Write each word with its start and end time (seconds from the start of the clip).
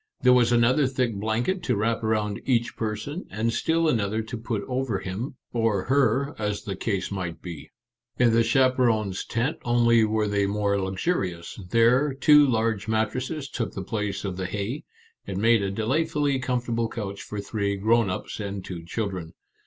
There 0.21 0.33
was 0.33 0.51
another 0.51 0.87
thick 0.87 1.13
blanket 1.13 1.61
to 1.61 1.75
wrap 1.75 2.01
around 2.03 2.41
each 2.43 2.75
person, 2.75 3.25
and 3.29 3.53
still 3.53 3.87
another 3.87 4.23
to 4.23 4.35
put 4.35 4.63
over 4.63 4.97
him, 4.97 5.35
or 5.53 5.83
her, 5.83 6.33
as 6.39 6.63
the 6.63 6.75
case 6.75 7.11
might 7.11 7.39
be. 7.39 7.69
In 8.17 8.33
the 8.33 8.41
chaperons' 8.43 9.23
tent 9.23 9.57
only 9.63 10.03
were 10.03 10.27
they 10.27 10.47
more 10.47 10.81
luxurious; 10.81 11.55
there, 11.69 12.15
two 12.15 12.47
large 12.47 12.87
mat 12.87 13.11
tresses 13.11 13.47
took 13.47 13.73
the 13.75 13.83
place 13.83 14.25
of 14.25 14.37
the 14.37 14.47
hay, 14.47 14.85
and 15.27 15.37
made 15.37 15.61
a 15.61 15.69
delightfully 15.69 16.39
comfortable 16.39 16.89
couch 16.89 17.21
for 17.21 17.39
three 17.39 17.75
grown 17.75 18.09
ups 18.09 18.39
and 18.39 18.65
two 18.65 18.83
children. 18.83 19.33